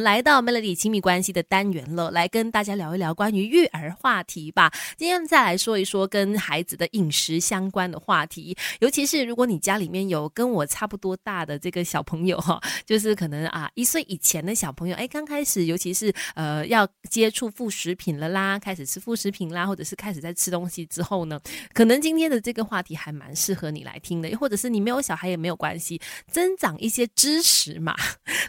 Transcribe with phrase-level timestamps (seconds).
[0.00, 4.72] 来到 Melody 亲密关系的单元了，来跟大家聊一聊关于育儿话题吧。
[4.96, 21.38] 今天再来说一说跟孩子的饮食相关的话题，尤其是如果你家里面有跟我差不多大的这个小朋友哈，就是可能啊一岁以前的小朋友，哎，刚开始尤其是呃要接触副食品了啦，开始吃副食品啦，或者是开始在吃东西之后呢，
[21.74, 26.00] 可能今天的这个话题还蛮适合你来听的，又或者是你没有小孩也没有关系，
[26.30, 27.94] 增长一些知识嘛，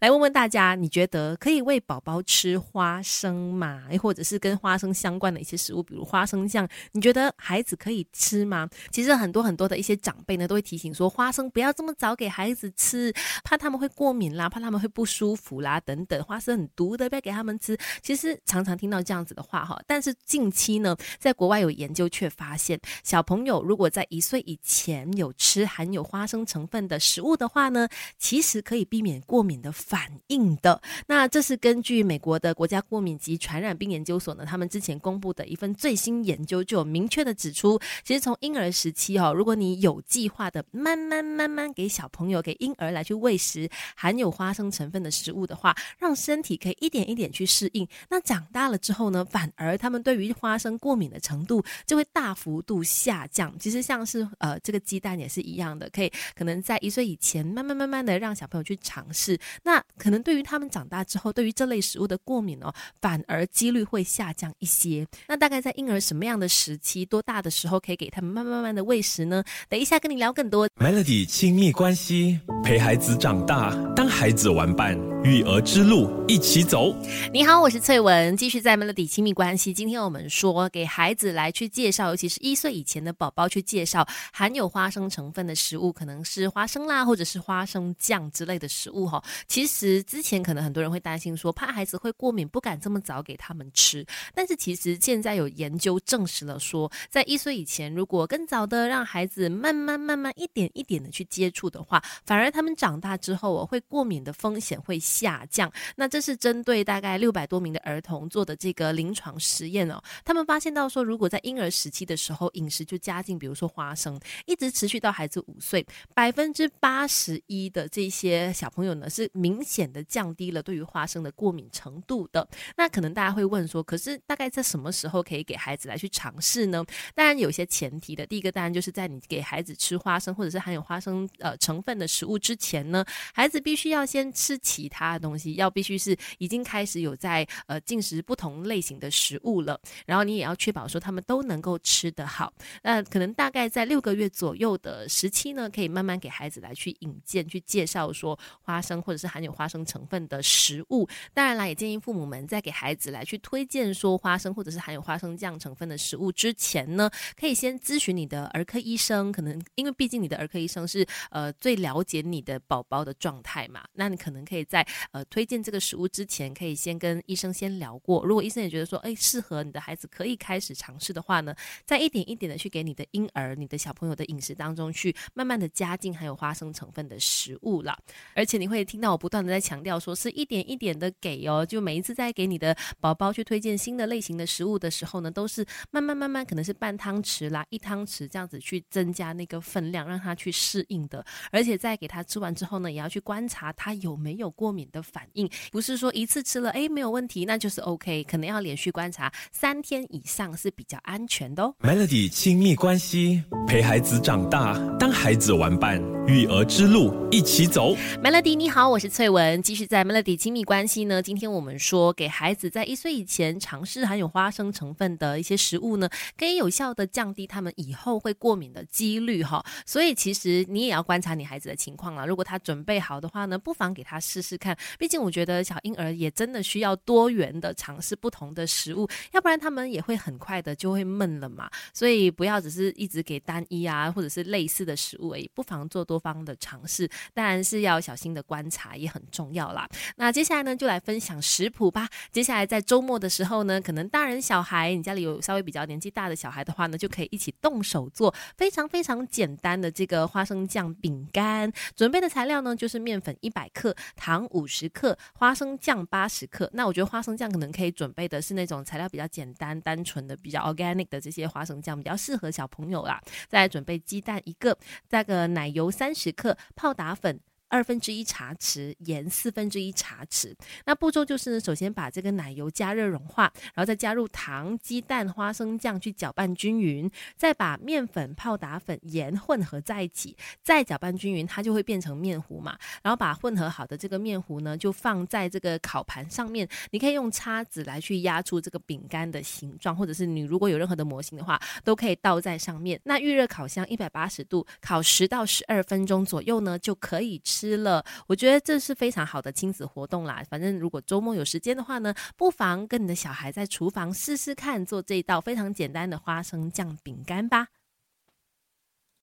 [0.00, 1.29] 来问问大家，你觉得？
[1.36, 3.82] 可以喂宝宝吃花生吗？
[3.90, 8.68] 又或者是跟花生相关的一些食物，比如花生酱，你觉得孩子可以吃吗？
[8.90, 13.12] 其实很多很多的一些长辈呢，都会提醒说，花生不要这么早给孩子吃，
[13.44, 16.22] 怕他们会过敏啦，怕他们会不舒服啦，等等。
[16.24, 17.76] 花生很毒的，不要给他们吃。
[18.02, 27.88] 其实常常听到这样子的话哈，但是近期呢，在国外有研究却发现，小朋友如果在一岁以前有吃含有花生成分的食物的话呢，
[28.18, 30.80] 其实可以避免过敏的反应的。
[31.06, 53.54] 那那这是根据美国的国家过敏及传染病研究所呢，他们之前公布的一份最新研究，就有明确的指出，其实从婴儿时期哦，如果你有计划的慢慢慢慢给小朋友、给婴儿来去喂食含有花生成分的食物的话，让身体可以一点一点去适应，那长大了之后呢，反而他们对于花生过敏的程度就会大幅度下降。
[53.58, 61.04] 其实像是呃这个鸡蛋也是一样的，可以可能在一岁以前慢慢慢慢的让小朋友去尝试，那可能对于他们长大。
[61.10, 62.72] 之后，对于这类食物的过敏哦，
[63.02, 65.04] 反而几率会下降一些。
[65.26, 69.42] 那大概在婴儿什么样的时期、多大的时候可以给他们慢慢慢的喂食呢？
[69.68, 70.68] 等一下跟你聊更多。
[70.76, 76.94] Melody 亲密关系，陪孩子长大，当孩子玩伴，育儿之路一起走。
[77.32, 79.74] 你好，我是翠文，继续在 Melody 亲密关系。
[79.74, 89.22] 今天我们说给孩子来去介绍，尤其是一岁以前的宝宝去介绍含有花生成分的食物，可能是花生啦，或者是花生酱之类的食物哈。
[89.48, 91.00] 其实之前可能很多人会。
[91.00, 94.04] 担心说怕孩子会过敏，不敢这么早给他们吃。
[94.34, 105.70] 但是其实现在有研究证实了，说在一岁以前，如果更早的让孩子慢慢慢慢一点一点的去接触的话，反而他们长大之后哦，会过敏的风险会下降。
[105.96, 110.00] 那这是针对大概六百多名的儿童做的这个临床实验哦。
[110.24, 115.84] 他们发现到说，如果在婴儿时期的时候饮食就加进，比如说花生，一直持续到孩子五岁，
[116.14, 122.46] 百分之八十一的这些小朋友呢，是明显的降低了对于花生的过敏程度的，
[122.76, 126.84] 那可能大家会问说，可是大概在什么时候可以给孩子来去尝试呢？
[127.14, 142.52] 当然有些前提的，第一个当然就是在你给孩子吃花生或者是含有花生呃成分的食物之前呢，孩子必须要先吃其他他的东西，要必须是已经开始有在呃进食不同类型的食物了，然后你也要确保说他们都能够吃得好。
[142.82, 150.84] 那可能大概在六个月左右的时期呢，可以慢慢给孩子来去引荐、去介绍说花生或者是含有花生成分的食。
[150.90, 157.08] 物当然啦，也建议父母们在给孩子来去推荐说花生或者是含有花生酱成分的食物之前呢，
[157.38, 159.30] 可以先咨询你的儿科医生。
[159.30, 168.24] 可能因为毕竟你的儿科医生是呃最了解你的宝宝的状态嘛，那你可能可以在呃推荐这个食物之前，可以先跟医生先聊过。
[168.24, 177.98] 如果医生也觉得说，哎，适合你的孩子可以开始尝试的话呢，再一点一点的去给你的婴儿、你的小朋友的饮食当中去慢慢的加进含有花生成分的食物了。
[178.34, 180.60] 而且你会听到我不断的在强调说，是一点。
[180.70, 191.24] 一点的给哦，就每一次在给你的宝宝去推荐新的类型的食物的时候呢，都是慢慢慢慢，可能是半汤匙啦，一汤匙这样子去增加那个分量，让他去适应的。
[191.50, 201.74] 而且在给他吃完之后呢，也要去观察他有没有过敏的反应，不是说一次吃了哎没有问题，那就是 OK，可能要连续观察三天以上是比较安全的哦。
[201.80, 207.94] Melody 亲密关系，陪孩子长大，当孩子玩伴，育儿之路一起走。
[208.22, 210.62] Melody 你好，我是翠文，继续在 Melody 亲密。
[210.62, 211.22] 关系呢？
[211.22, 219.64] 今天我们说，给孩子在一岁以前尝试含有花生成分的一些食物呢，可以有效的降低他们以后会过敏的几率哈。
[219.86, 222.26] 所以其实你也要观察你孩子的情况了。
[222.26, 224.76] 如果他准备好的话呢，不妨给他试试看。
[224.98, 231.68] 毕竟我觉得小婴儿也真的需要多元的尝试不同的食物，要不然他们也会很快的就会闷了嘛。
[231.92, 237.10] 所以不要只是一直给单一啊，或者是类似的食物而已，不妨做多方的尝试。
[237.34, 239.88] 当然是要小心的观察，也很重要啦。
[240.14, 240.60] 那接下来。
[240.62, 242.06] 呢，就来分享食谱吧。
[242.30, 251.72] 接下来在周末的时候呢，可能大人小孩，你家里有稍微比较年纪大的小孩的话呢，就可以一起动手做非常非常简单的这个花生酱饼干。
[251.96, 256.68] 准备的材料呢，就是面粉一百克，糖五十克，花生酱八十克。
[256.74, 263.18] 那我觉得花生酱可能可以准备的是那种材料比较简单、单纯的、比较 organic 的这些花生酱，比较适合小朋友啦。
[263.48, 264.76] 再来准备鸡蛋一个，
[265.08, 267.40] 再个奶油三十克，泡打粉。
[267.70, 270.52] 二分之一茶匙，盐四分之一茶匙。
[270.84, 273.44] 那步骤就是呢，首先把这个奶油加热融化，
[273.74, 282.76] 然后再加入糖、鸡蛋、花生酱去搅拌均匀，再把面粉、泡打粉、盐混合在一起，再搅拌均匀，它就会变成面糊嘛。
[283.02, 293.00] 然后把混合好的这个面糊呢，就放在这个烤盘上面，你可以用叉子来去压出这个饼干的形状，或者是你如果有任何的模型的话，都可以倒在上面。
[293.04, 298.02] 那预热烤箱一百八十度烤十到十二分钟左右呢，就可以吃吃了。
[298.26, 300.42] 我觉得这是非常好的亲子活动啦。
[300.48, 307.66] 反正如果周末有时间的话呢，不妨跟你的小孩在厨房试试看做这一道非常简单的花生酱饼干吧。